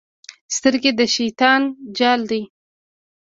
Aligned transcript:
سترګې 0.55 0.91
د 0.99 1.01
شیطان 1.15 1.61
جال 1.97 2.21
دی. 2.29 2.41